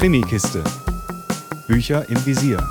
Krimikiste. 0.00 0.64
Bücher 1.68 2.08
im 2.08 2.16
Visier. 2.24 2.66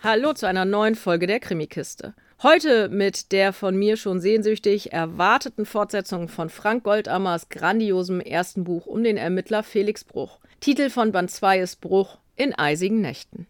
Hallo 0.00 0.32
zu 0.32 0.48
einer 0.48 0.64
neuen 0.64 0.96
Folge 0.96 1.28
der 1.28 1.38
Krimikiste. 1.38 2.14
Heute 2.42 2.88
mit 2.88 3.30
der 3.30 3.52
von 3.52 3.76
mir 3.76 3.96
schon 3.96 4.20
sehnsüchtig 4.20 4.92
erwarteten 4.92 5.66
Fortsetzung 5.66 6.26
von 6.26 6.50
Frank 6.50 6.82
Goldammers 6.82 7.48
grandiosem 7.48 8.20
ersten 8.20 8.64
Buch 8.64 8.86
um 8.86 9.04
den 9.04 9.18
Ermittler 9.18 9.62
Felix 9.62 10.02
Bruch. 10.02 10.40
Titel 10.58 10.90
von 10.90 11.12
Band 11.12 11.30
2 11.30 11.60
ist 11.60 11.80
Bruch 11.80 12.18
in 12.34 12.58
eisigen 12.58 13.00
Nächten. 13.00 13.46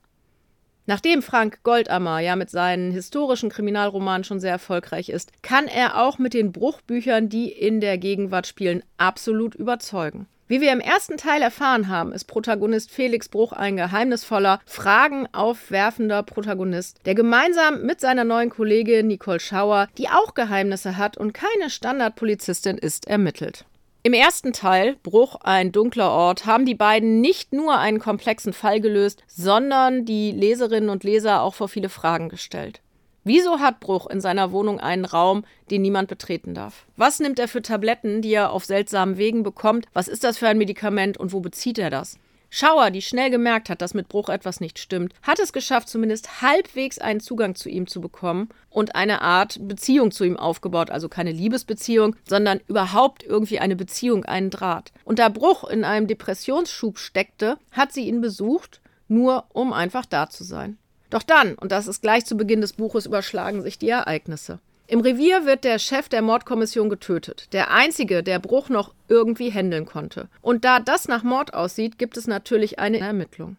Nachdem 0.87 1.23
Frank 1.23 1.63
Goldammer 1.63 2.21
ja 2.21 2.37
mit 2.37 2.51
seinen 2.51 2.91
historischen 2.91 3.49
Kriminalromanen 3.49 4.25
schon 4.25 4.41
sehr 4.41 4.51
erfolgreich 4.51 5.09
ist, 5.09 5.33
kann 5.43 5.67
er 5.67 6.03
auch 6.03 6.19
mit 6.19 6.35
den 6.35 6.53
Bruchbüchern, 6.53 7.31
die 7.31 7.51
in 7.51 7.81
der 7.81 7.97
Gegenwart 7.97 8.47
spielen, 8.47 8.83
absolut 8.99 9.55
überzeugen. 9.55 10.27
Wie 10.47 10.61
wir 10.61 10.73
im 10.73 10.81
ersten 10.81 11.17
Teil 11.17 11.41
erfahren 11.41 11.89
haben, 11.89 12.13
ist 12.13 12.27
Protagonist 12.27 12.91
Felix 12.91 13.31
Bruch 13.31 13.55
ein 13.55 13.77
geheimnisvoller, 13.77 14.61
Fragen 14.67 15.27
aufwerfender 15.33 16.23
Protagonist, 16.23 17.01
der 17.07 17.15
gemeinsam 17.15 17.87
mit 17.87 17.99
seiner 17.99 18.25
neuen 18.25 18.51
Kollegin 18.51 19.07
Nicole 19.07 19.41
Schauer, 19.41 19.89
die 19.97 20.11
auch 20.11 20.35
Geheimnisse 20.35 20.99
hat 20.99 21.17
und 21.17 21.33
keine 21.33 21.71
Standardpolizistin 21.71 22.77
ist, 22.77 23.09
ermittelt. 23.09 23.65
Im 24.07 24.13
ersten 24.13 24.53
Teil, 24.53 24.97
Bruch, 25.03 25.37
ein 25.37 25.73
dunkler 25.73 26.11
Ort, 26.11 26.45
haben 26.45 26.67
die 26.67 26.75
beiden 26.75 27.23
nicht 27.23 27.55
nur 27.55 27.79
einen 27.79 28.01
komplexen 28.01 28.53
Fall 28.53 28.83
gelöst, 28.83 29.23
sondern 29.27 30.05
die 30.05 30.31
Leserinnen 30.31 30.91
und 30.91 31.05
Leser 31.05 31.41
auch 31.41 31.55
vor 31.55 31.71
viele 31.71 31.89
Fragen 31.89 32.29
gestellt. 32.29 32.83
Wieso 33.25 33.61
hat 33.61 33.81
Bruch 33.81 34.07
in 34.07 34.21
seiner 34.21 34.53
Wohnung 34.53 34.79
einen 34.79 35.07
Raum, 35.07 35.47
den 35.71 35.81
niemand 35.81 36.09
betreten 36.09 36.53
darf? 36.53 36.85
Was 36.99 37.19
nimmt 37.19 37.39
er 37.39 37.49
für 37.49 37.63
Tabletten, 37.63 38.21
die 38.21 38.35
er 38.35 38.53
auf 38.53 38.67
seltsamen 38.67 39.17
Wegen 39.17 39.43
bekommt? 39.43 39.87
Was 39.95 40.09
ist 40.09 40.23
das 40.23 40.37
für 40.37 40.49
ein 40.49 40.59
Medikament 40.59 41.17
und 41.17 41.33
wo 41.33 41.41
bezieht 41.41 41.79
er 41.79 41.89
das? 41.89 42.19
Schauer, 42.57 42.93
die 42.93 43.03
schnell 43.03 43.31
gemerkt 43.31 43.69
hat, 43.69 43.83
dass 43.83 43.95
mit 43.95 44.07
Bruch 44.07 44.29
etwas 44.29 44.61
nicht 44.61 44.79
stimmt, 44.79 45.13
hat 45.23 45.41
es 45.41 45.53
geschafft, 45.53 45.89
zumindest 45.89 46.41
halbwegs 46.41 47.01
einen 47.01 47.19
Zugang 47.19 47.57
zu 47.57 47.69
ihm 47.69 47.89
zu 47.89 48.01
bekommen 48.01 48.49
und 48.71 48.95
eine 48.95 49.23
Art 49.23 49.59
Beziehung 49.67 50.13
zu 50.13 50.23
ihm 50.23 50.37
aufgebaut. 50.37 50.89
Also 50.89 51.09
keine 51.09 51.33
Liebesbeziehung, 51.33 52.15
sondern 52.25 52.61
überhaupt 52.69 53.25
irgendwie 53.25 53.59
eine 53.59 53.75
Beziehung, 53.75 54.25
einen 54.25 54.51
Draht. 54.51 54.93
Und 55.05 55.19
da 55.19 55.31
Bruch 55.31 55.65
in 55.65 55.83
einem 55.83 56.07
Depressionsschub 56.07 56.99
steckte, 56.99 57.59
hat 57.73 57.93
sie 57.93 58.07
ihn 58.07 58.21
besucht, 58.21 58.81
nur 59.09 59.47
um 59.53 59.73
einfach 59.73 60.07
da 60.07 60.31
zu 60.31 60.45
sein. 60.45 60.79
Doch 61.11 61.25
dann, 61.25 61.57
und 61.57 61.73
das 61.73 61.89
ist 61.89 62.03
gleich 62.03 62.25
zu 62.25 62.37
Beginn 62.37 62.61
des 62.61 62.75
Buches, 62.75 63.07
überschlagen 63.07 63.63
sich 63.63 63.81
die 63.81 63.89
Ereignisse. 63.89 64.61
Im 64.95 65.01
Revier 65.01 65.45
wird 65.45 65.65
der 65.65 65.81
Chef 65.81 66.09
der 66.09 66.23
Mordkommission 66.23 66.89
getötet. 66.89 67.53
Der 67.53 67.73
einzige, 67.73 68.23
der 68.23 68.39
Bruch 68.39 68.69
noch 68.69 68.95
irgendwie 69.09 69.51
handeln 69.51 69.87
konnte. 69.87 70.29
Und 70.41 70.65
da 70.65 70.79
das 70.79 71.09
nach 71.09 71.25
Mord 71.25 71.53
aussieht, 71.53 71.99
gibt 71.99 72.17
es 72.17 72.29
natürlich 72.29 72.79
eine 72.79 73.01
Ermittlung. 73.01 73.57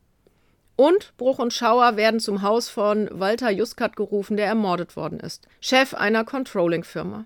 Und 0.77 1.11
Bruch 1.17 1.39
und 1.39 1.51
Schauer 1.51 1.97
werden 1.97 2.21
zum 2.21 2.41
Haus 2.41 2.69
von 2.69 3.09
Walter 3.11 3.51
Juskat 3.51 3.97
gerufen, 3.97 4.37
der 4.37 4.45
ermordet 4.45 4.95
worden 4.95 5.19
ist. 5.19 5.45
Chef 5.59 5.93
einer 5.93 6.23
Controlling-Firma. 6.23 7.25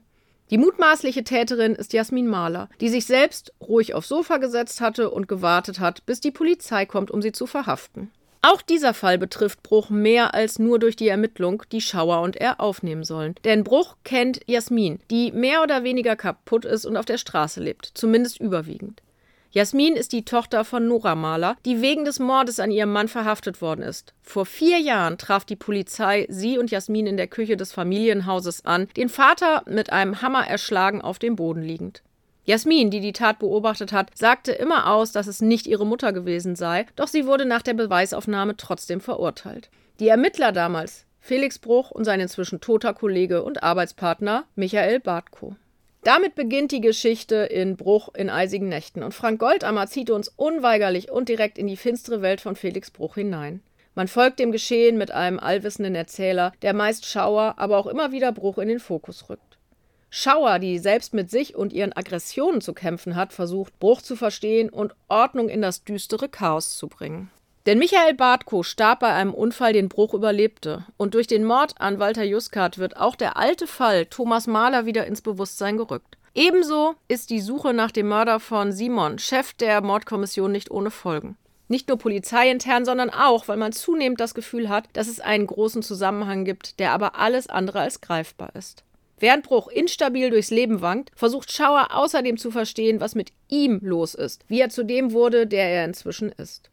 Die 0.49 0.57
mutmaßliche 0.57 1.23
Täterin 1.23 1.75
ist 1.75 1.93
Jasmin 1.93 2.27
Mahler, 2.27 2.67
die 2.81 2.89
sich 2.89 3.05
selbst 3.05 3.53
ruhig 3.61 3.93
aufs 3.93 4.07
Sofa 4.07 4.37
gesetzt 4.37 4.81
hatte 4.81 5.11
und 5.11 5.27
gewartet 5.27 5.79
hat, 5.79 6.03
bis 6.07 6.19
die 6.19 6.31
Polizei 6.31 6.87
kommt, 6.87 7.11
um 7.11 7.21
sie 7.21 7.31
zu 7.31 7.45
verhaften. 7.45 8.09
Auch 8.41 8.61
dieser 8.61 8.93
Fall 8.93 9.17
betrifft 9.17 9.63
Bruch 9.63 9.89
mehr 9.89 10.33
als 10.33 10.59
nur 10.59 10.79
durch 10.79 10.95
die 10.95 11.09
Ermittlung, 11.09 11.63
die 11.73 11.81
Schauer 11.81 12.21
und 12.21 12.37
er 12.37 12.61
aufnehmen 12.61 13.03
sollen. 13.03 13.35
Denn 13.43 13.65
Bruch 13.65 13.97
kennt 14.05 14.39
Jasmin, 14.47 14.99
die 15.11 15.33
mehr 15.33 15.61
oder 15.61 15.83
weniger 15.83 16.15
kaputt 16.15 16.63
ist 16.63 16.85
und 16.85 16.95
auf 16.95 17.05
der 17.05 17.17
Straße 17.17 17.61
lebt, 17.61 17.91
zumindest 17.93 18.39
überwiegend. 18.39 19.01
Jasmin 19.51 19.95
ist 19.95 20.13
die 20.13 20.25
Tochter 20.25 20.63
von 20.63 20.87
Nora 20.87 21.15
Mahler, 21.15 21.57
die 21.65 21.81
wegen 21.81 22.05
des 22.05 22.19
Mordes 22.19 22.59
an 22.59 22.69
ihrem 22.69 22.93
Mann 22.93 23.07
verhaftet 23.07 23.61
worden 23.61 23.81
ist. 23.81 24.13
Vor 24.21 24.45
vier 24.45 24.77
Jahren 24.77 25.17
traf 25.17 25.43
die 25.43 25.55
Polizei 25.55 26.27
sie 26.29 26.59
und 26.59 26.69
Jasmin 26.69 27.07
in 27.07 27.17
der 27.17 27.27
Küche 27.27 27.57
des 27.57 27.73
Familienhauses 27.73 28.63
an, 28.65 28.87
den 28.95 29.09
Vater 29.09 29.63
mit 29.65 29.91
einem 29.91 30.21
Hammer 30.21 30.47
erschlagen 30.47 31.01
auf 31.01 31.17
dem 31.17 31.35
Boden 31.35 31.63
liegend. 31.63 32.03
Jasmin, 32.49 32.89
die 32.89 32.99
die 32.99 33.13
Tat 33.13 33.37
beobachtet 33.37 33.93
hat, 33.93 34.09
sagte 34.15 34.51
immer 34.51 34.91
aus, 34.91 35.11
dass 35.11 35.27
es 35.27 35.39
nicht 35.39 35.67
ihre 35.67 35.85
Mutter 35.85 36.11
gewesen 36.11 36.55
sei, 36.55 36.87
doch 36.95 37.07
sie 37.07 37.27
wurde 37.27 37.45
nach 37.45 37.61
der 37.61 37.75
Beweisaufnahme 37.75 38.57
trotzdem 38.57 39.01
verurteilt. 39.01 39.69
Die 39.99 40.07
Ermittler 40.07 40.51
damals, 40.51 41.05
Felix 41.19 41.59
Bruch 41.59 41.91
und 41.91 42.05
sein 42.05 42.19
inzwischen 42.19 42.59
toter 42.59 42.95
Kollege 42.95 43.43
und 43.43 43.61
Arbeitspartner 43.61 44.45
Michael 44.55 44.99
Bartko. 44.99 45.57
Damit 46.03 46.33
beginnt 46.33 46.71
die 46.71 46.81
Geschichte 46.81 47.35
in 47.35 47.77
Bruch 47.77 48.09
in 48.15 48.31
eisigen 48.31 48.67
Nächten 48.67 49.03
und 49.03 49.13
Frank 49.13 49.39
Goldammer 49.39 49.85
zieht 49.85 50.09
uns 50.09 50.29
unweigerlich 50.29 51.11
und 51.11 51.29
direkt 51.29 51.59
in 51.59 51.67
die 51.67 51.77
finstere 51.77 52.23
Welt 52.23 52.41
von 52.41 52.55
Felix 52.55 52.89
Bruch 52.89 53.13
hinein. 53.13 53.61
Man 53.93 54.07
folgt 54.07 54.39
dem 54.39 54.51
Geschehen 54.51 54.97
mit 54.97 55.11
einem 55.11 55.37
allwissenden 55.37 55.93
Erzähler, 55.93 56.53
der 56.63 56.73
meist 56.73 57.05
Schauer, 57.05 57.53
aber 57.57 57.77
auch 57.77 57.85
immer 57.85 58.11
wieder 58.11 58.31
Bruch 58.31 58.57
in 58.57 58.69
den 58.69 58.79
Fokus 58.79 59.29
rückt. 59.29 59.48
Schauer, 60.09 60.59
die 60.59 60.79
selbst 60.79 61.13
mit 61.13 61.29
sich 61.29 61.55
und 61.55 61.71
ihren 61.71 61.95
Aggressionen 61.95 62.61
zu 62.61 62.73
kämpfen 62.73 63.15
hat, 63.15 63.31
versucht, 63.33 63.79
Bruch 63.79 64.01
zu 64.01 64.15
verstehen 64.15 64.69
und 64.69 64.95
Ordnung 65.07 65.49
in 65.49 65.61
das 65.61 65.83
düstere 65.83 66.29
Chaos 66.29 66.77
zu 66.77 66.87
bringen. 66.87 67.29
Denn 67.65 67.77
Michael 67.77 68.15
Bartko 68.15 68.63
starb 68.63 69.01
bei 69.01 69.13
einem 69.13 69.33
Unfall, 69.33 69.73
den 69.73 69.89
Bruch 69.89 70.15
überlebte. 70.15 70.85
Und 70.97 71.13
durch 71.13 71.27
den 71.27 71.43
Mord 71.43 71.75
an 71.79 71.99
Walter 71.99 72.23
Juskat 72.23 72.79
wird 72.79 72.97
auch 72.97 73.15
der 73.15 73.37
alte 73.37 73.67
Fall 73.67 74.07
Thomas 74.07 74.47
Mahler 74.47 74.87
wieder 74.87 75.05
ins 75.05 75.21
Bewusstsein 75.21 75.77
gerückt. 75.77 76.17
Ebenso 76.33 76.95
ist 77.07 77.29
die 77.29 77.41
Suche 77.41 77.73
nach 77.73 77.91
dem 77.91 78.07
Mörder 78.07 78.39
von 78.39 78.71
Simon, 78.71 79.19
Chef 79.19 79.53
der 79.53 79.81
Mordkommission, 79.81 80.51
nicht 80.51 80.71
ohne 80.71 80.89
Folgen. 80.89 81.37
Nicht 81.67 81.87
nur 81.87 81.99
polizeiintern, 81.99 82.85
sondern 82.85 83.11
auch, 83.11 83.47
weil 83.47 83.57
man 83.57 83.71
zunehmend 83.71 84.19
das 84.19 84.33
Gefühl 84.33 84.69
hat, 84.69 84.85
dass 84.93 85.07
es 85.07 85.19
einen 85.19 85.45
großen 85.45 85.83
Zusammenhang 85.83 86.45
gibt, 86.45 86.79
der 86.79 86.93
aber 86.93 87.15
alles 87.15 87.47
andere 87.47 87.81
als 87.81 88.01
greifbar 88.01 88.55
ist. 88.55 88.83
Während 89.19 89.43
Bruch 89.43 89.67
instabil 89.67 90.29
durchs 90.29 90.49
Leben 90.49 90.81
wankt, 90.81 91.11
versucht 91.15 91.51
Schauer 91.51 91.89
außerdem 91.91 92.37
zu 92.37 92.51
verstehen, 92.51 93.01
was 93.01 93.15
mit 93.15 93.31
ihm 93.49 93.79
los 93.81 94.15
ist, 94.15 94.45
wie 94.47 94.61
er 94.61 94.69
zu 94.69 94.83
dem 94.83 95.11
wurde, 95.11 95.45
der 95.45 95.65
er 95.69 95.85
inzwischen 95.85 96.31
ist. 96.31 96.69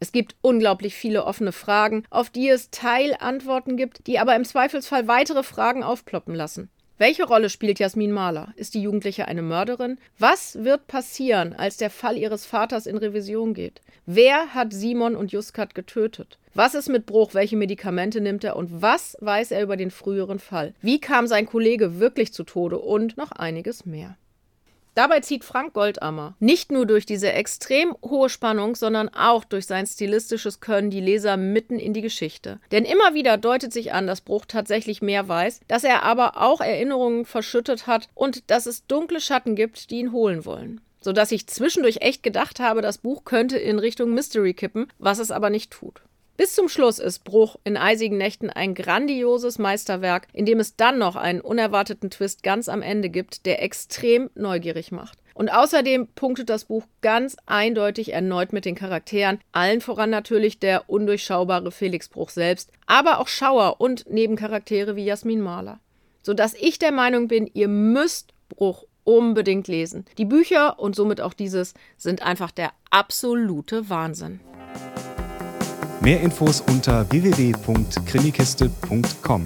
Es 0.00 0.12
gibt 0.12 0.36
unglaublich 0.40 0.94
viele 0.94 1.24
offene 1.24 1.50
Fragen, 1.50 2.04
auf 2.08 2.30
die 2.30 2.48
es 2.48 2.70
Teilantworten 2.70 3.76
gibt, 3.76 4.06
die 4.06 4.20
aber 4.20 4.36
im 4.36 4.44
Zweifelsfall 4.44 5.08
weitere 5.08 5.42
Fragen 5.42 5.82
aufploppen 5.82 6.34
lassen. 6.34 6.70
Welche 7.00 7.22
Rolle 7.22 7.48
spielt 7.48 7.78
Jasmin 7.78 8.10
Mahler? 8.10 8.52
Ist 8.56 8.74
die 8.74 8.82
Jugendliche 8.82 9.28
eine 9.28 9.42
Mörderin? 9.42 9.98
Was 10.18 10.64
wird 10.64 10.88
passieren, 10.88 11.52
als 11.52 11.76
der 11.76 11.90
Fall 11.90 12.16
ihres 12.16 12.44
Vaters 12.44 12.86
in 12.86 12.96
Revision 12.96 13.54
geht? 13.54 13.80
Wer 14.04 14.52
hat 14.52 14.72
Simon 14.72 15.14
und 15.14 15.30
Juskat 15.30 15.76
getötet? 15.76 16.38
Was 16.54 16.74
ist 16.74 16.88
mit 16.88 17.06
Bruch? 17.06 17.34
Welche 17.34 17.56
Medikamente 17.56 18.20
nimmt 18.20 18.42
er? 18.42 18.56
Und 18.56 18.82
was 18.82 19.16
weiß 19.20 19.52
er 19.52 19.62
über 19.62 19.76
den 19.76 19.92
früheren 19.92 20.40
Fall? 20.40 20.74
Wie 20.82 21.00
kam 21.00 21.28
sein 21.28 21.46
Kollege 21.46 22.00
wirklich 22.00 22.32
zu 22.32 22.42
Tode? 22.42 22.80
Und 22.80 23.16
noch 23.16 23.30
einiges 23.30 23.86
mehr. 23.86 24.16
Dabei 24.98 25.20
zieht 25.20 25.44
Frank 25.44 25.74
Goldammer 25.74 26.34
nicht 26.40 26.72
nur 26.72 26.84
durch 26.84 27.06
diese 27.06 27.32
extrem 27.32 27.94
hohe 28.02 28.28
Spannung, 28.28 28.74
sondern 28.74 29.08
auch 29.10 29.44
durch 29.44 29.64
sein 29.64 29.86
stilistisches 29.86 30.58
Können 30.58 30.90
die 30.90 31.00
Leser 31.00 31.36
mitten 31.36 31.78
in 31.78 31.92
die 31.92 32.00
Geschichte. 32.00 32.58
Denn 32.72 32.84
immer 32.84 33.14
wieder 33.14 33.36
deutet 33.36 33.72
sich 33.72 33.92
an, 33.92 34.08
dass 34.08 34.22
Bruch 34.22 34.44
tatsächlich 34.46 35.00
mehr 35.00 35.28
weiß, 35.28 35.60
dass 35.68 35.84
er 35.84 36.02
aber 36.02 36.42
auch 36.42 36.60
Erinnerungen 36.60 37.26
verschüttet 37.26 37.86
hat 37.86 38.08
und 38.16 38.50
dass 38.50 38.66
es 38.66 38.88
dunkle 38.88 39.20
Schatten 39.20 39.54
gibt, 39.54 39.92
die 39.92 40.00
ihn 40.00 40.10
holen 40.10 40.44
wollen. 40.44 40.80
Sodass 41.00 41.30
ich 41.30 41.46
zwischendurch 41.46 41.98
echt 42.00 42.24
gedacht 42.24 42.58
habe, 42.58 42.82
das 42.82 42.98
Buch 42.98 43.22
könnte 43.24 43.56
in 43.56 43.78
Richtung 43.78 44.14
Mystery 44.14 44.52
kippen, 44.52 44.88
was 44.98 45.20
es 45.20 45.30
aber 45.30 45.48
nicht 45.48 45.70
tut. 45.70 46.02
Bis 46.38 46.54
zum 46.54 46.68
Schluss 46.68 47.00
ist 47.00 47.24
Bruch 47.24 47.56
in 47.64 47.76
eisigen 47.76 48.16
Nächten 48.16 48.48
ein 48.48 48.76
grandioses 48.76 49.58
Meisterwerk, 49.58 50.28
in 50.32 50.46
dem 50.46 50.60
es 50.60 50.76
dann 50.76 50.96
noch 50.96 51.16
einen 51.16 51.40
unerwarteten 51.40 52.10
Twist 52.10 52.44
ganz 52.44 52.68
am 52.68 52.80
Ende 52.80 53.10
gibt, 53.10 53.44
der 53.44 53.60
extrem 53.60 54.30
neugierig 54.36 54.92
macht. 54.92 55.18
Und 55.34 55.48
außerdem 55.48 56.06
punktet 56.14 56.48
das 56.48 56.66
Buch 56.66 56.84
ganz 57.00 57.36
eindeutig 57.46 58.12
erneut 58.12 58.52
mit 58.52 58.66
den 58.66 58.76
Charakteren, 58.76 59.40
allen 59.50 59.80
voran 59.80 60.10
natürlich 60.10 60.60
der 60.60 60.88
undurchschaubare 60.88 61.72
Felix 61.72 62.08
Bruch 62.08 62.30
selbst, 62.30 62.70
aber 62.86 63.18
auch 63.18 63.26
Schauer 63.26 63.80
und 63.80 64.08
Nebencharaktere 64.08 64.94
wie 64.94 65.04
Jasmin 65.04 65.40
Mahler. 65.40 65.80
Sodass 66.22 66.54
ich 66.54 66.78
der 66.78 66.92
Meinung 66.92 67.26
bin, 67.26 67.50
ihr 67.52 67.66
müsst 67.66 68.32
Bruch 68.48 68.84
unbedingt 69.02 69.66
lesen. 69.66 70.04
Die 70.18 70.24
Bücher 70.24 70.78
und 70.78 70.94
somit 70.94 71.20
auch 71.20 71.34
dieses 71.34 71.74
sind 71.96 72.22
einfach 72.22 72.52
der 72.52 72.70
absolute 72.90 73.90
Wahnsinn. 73.90 74.38
Mehr 76.00 76.20
Infos 76.20 76.60
unter 76.60 77.04
www.krimikiste.com. 77.10 79.44